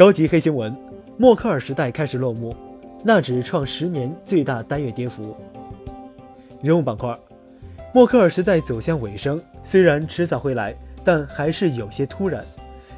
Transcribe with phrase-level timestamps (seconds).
[0.00, 0.74] 高级黑新闻：
[1.18, 2.56] 默克尔时代开始落幕，
[3.04, 5.36] 纳指创十年最大单月跌幅。
[6.62, 7.14] 人物板块：
[7.92, 10.74] 默克尔时代走向尾声，虽然迟早会来，
[11.04, 12.42] 但还是有些突然。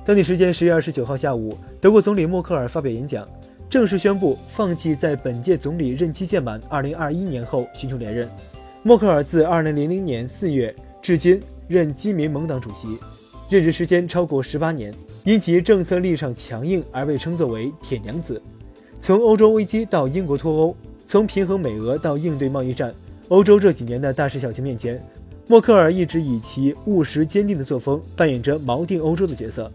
[0.05, 3.29] 当地时间十月二十九号下午，德国总理默克尔发表演讲，
[3.69, 8.31] 正式宣布放弃在本届总理任期届满二零二一年后寻求连任。
[8.85, 10.73] 默克尔自二零零零年四月
[11.03, 12.97] 至今任基民盟党主席，
[13.51, 14.95] 任职时间超过十八年。
[15.25, 18.43] 因其政策立场强硬而被称作为“铁娘子”。
[18.99, 20.77] 从欧洲危机到英国脱欧，
[21.07, 22.93] 从平衡美俄到应对贸易战，
[23.29, 25.01] 欧洲这几年的大事小情面前，
[25.47, 29.71] 默克尔一直以其务实坚定的作风扮演着锚定欧洲的角色。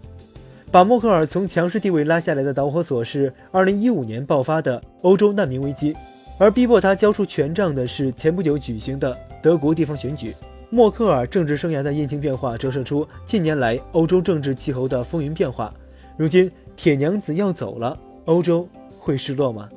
[0.69, 5.95] 把默克尔从强势地位拉下来的导火索是2015年爆发的欧洲难民危机，
[6.37, 10.35] 而逼迫他交出权杖的是前不久举行的德国地方选举。
[10.69, 15.73] 默克尔政治生涯的印情变化折射出近年来欧洲政治气候的风云变化。
[16.17, 18.67] 如今铁娘子要走了，欧洲
[18.99, 19.69] 会失落吗？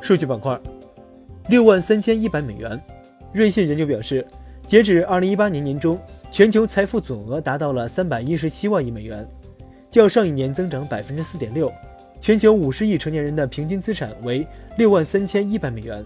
[0.00, 0.58] 数据板块，
[1.48, 2.80] 六万三千一百美元。
[3.32, 4.26] 瑞信研究表示，
[4.66, 5.96] 截止二零一八年年中，
[6.32, 9.24] 全球财富总额达到了三百一十七万亿美元，
[9.88, 11.70] 较上一年增长百分之四点六。
[12.20, 14.44] 全球五十亿成年人的平均资产为
[14.76, 16.04] 六万三千一百美元。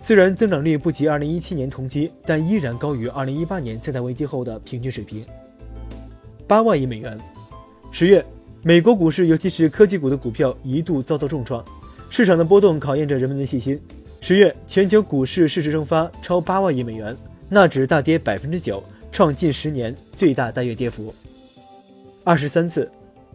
[0.00, 5.24] 虽然增长率不及2017年同期，但依然高于2018年次贷危机后的平均水平。
[6.46, 7.18] 八万亿美元。
[7.90, 8.24] 十月，
[8.62, 11.64] 美国股市，尤其是科技股的股票一度遭到重创，
[12.10, 13.78] 市场的波动考验着人们的信心。
[14.20, 17.14] 十月，全球股市市值蒸发超八万亿美元，
[17.48, 18.82] 纳指大跌百分之九，
[19.12, 21.12] 创近十年最大单月跌幅。
[22.24, 22.90] 二十三次。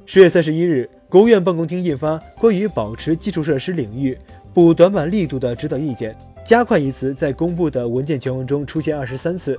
[0.06, 4.18] 十月三十一日，国务院办公厅印发关于保持基础设施领域
[4.54, 6.14] 补短板力度的指导意见。
[6.46, 9.58] 加快一词在公布的文件全文中出现二十三次，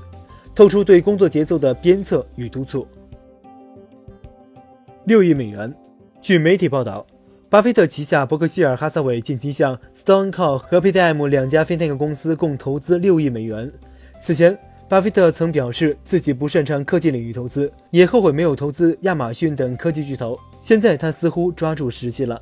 [0.55, 2.87] 透出对工作节奏的鞭策与督促。
[5.07, 5.75] 六亿美元。
[6.21, 7.07] 据媒体报道，
[7.49, 13.73] 巴菲特旗下伯克希尔哈撒韦近期向 StoneCo 和 PayTime 两家 FinTech 公司共投资六亿美元。
[14.23, 14.57] 此前，
[14.87, 20.39] 巴菲特曾表示自己不擅长科技领域投资，也后悔没有投资亚马逊等科技巨头。
[20.61, 22.41] 现在他似乎抓住时机了。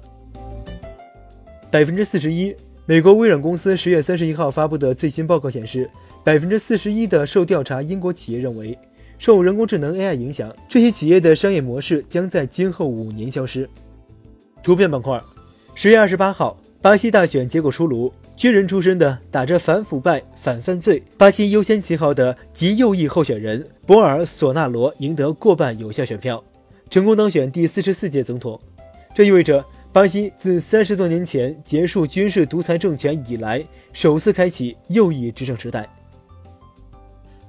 [1.70, 2.54] 百分之四十一。
[2.84, 5.88] 美国微软公司十月三十一号发布的最新报告显示，
[6.24, 8.76] 百分之四十一的受调查英国企业认为，
[9.20, 13.70] 受人工智能 AI 影响，这些企业的商业模式将在今后五年消失。
[14.64, 15.20] 图片板块，
[15.76, 26.42] 十月二十八号，巴西大选结果出炉，军人出身的打着反腐败、反犯罪、巴西优先旗号的极右翼候选人博尔索纳罗赢得过半有效选票，
[26.90, 28.60] 成功当选第四十四届总统。
[29.14, 29.64] 这意味着。
[29.92, 35.86] 巴西自三十多年前结束军事独裁政权以来，首次开启右翼执政时代。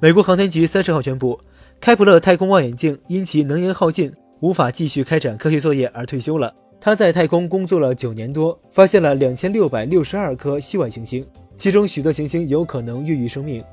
[0.01, 1.39] 美国航天局三十号宣布，
[1.79, 4.11] 开普勒太空望远镜因其能源耗尽，
[4.41, 6.53] 无法继续开展科学作业而退休了。
[6.81, 11.25] 他在太空工作了九年多，发现了两千六百六十二颗系外行星，
[11.57, 13.63] 其中许多行星有可能孕育生命。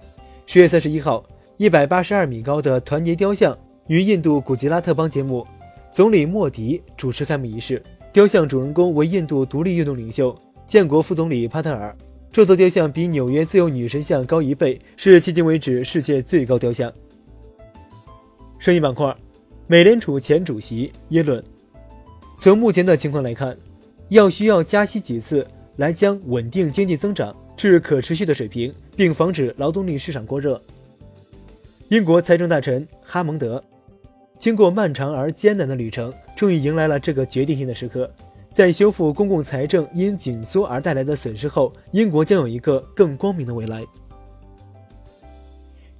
[0.46, 1.24] 十月三十一号，
[1.56, 3.58] 一百八十二米高的团结雕像
[3.88, 5.44] 于印度古吉拉特邦揭幕，
[5.92, 7.82] 总理莫迪主持开幕仪式。
[8.12, 11.96] 雕像主人公为印度独立运动领袖、建国副总理帕特尔。
[12.32, 16.92] 这座雕像比纽约自由女神像高一倍，是迄今为止世界最高雕像。
[18.58, 19.16] 生意板块，
[19.68, 21.42] 美联储前主席耶伦。
[22.38, 23.56] 从目前的情况来看，
[24.08, 30.60] 要需要加息几次来将稳定经济增长至可持续的水平，并防止劳动力市场过热。
[31.88, 33.62] 英国财政大臣哈蒙德。
[34.40, 38.10] 经过漫长而艰难的旅程，终于迎来了这个决定性的时刻。
[38.50, 43.84] 在修复公共财政因紧缩而带来的损失后，英国将有一个更光明的未来。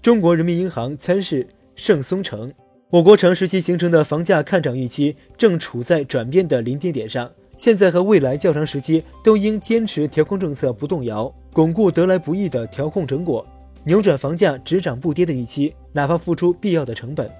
[0.00, 1.46] 中国人民银行参事
[1.76, 2.50] 盛松成，
[2.88, 13.46] 我国长时期形成的房价看涨预期正处在转变的临界点上，现在和未来较长时期都应坚持调控政策不动摇，巩固得来不易的调控成果，
[13.84, 17.30] 扭转房价只涨不跌的预期，哪怕付出必要的成本。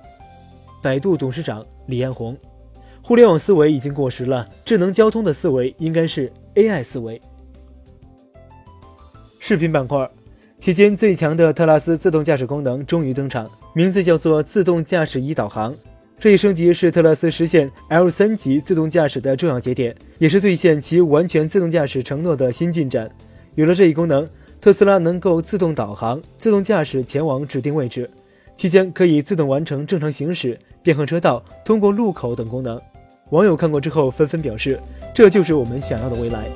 [0.82, 2.36] 百度董事长李彦宏，
[3.02, 7.21] 互联网思维已经过时了，智能交通的思维应该是 AI 思维。
[9.38, 10.09] 视频板块，
[10.59, 15.74] 期间最强的特拉斯自动驾驶功能终于登场，名字叫做自动驾驶仪导航。
[16.18, 23.10] 这一升级是特拉斯实现 L 三级自动驾驶的重要节点，也是兑现其完全自动驾驶承诺的新进展。
[23.54, 24.28] 有了这一功能，
[24.60, 28.09] 特斯拉能够自动导航、自动驾驶前往指定位置，
[28.56, 30.58] 期间可以自动完成正常行驶。
[30.82, 32.80] 变换车道、通过路口等功能，
[33.30, 34.80] 网友看过之后纷纷表示
[35.14, 36.47] ：“这就是我们想要的未来。”